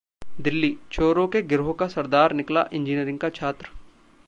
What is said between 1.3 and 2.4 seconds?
के गिरोह का सरदार